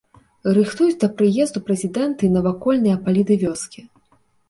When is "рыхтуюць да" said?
0.57-1.09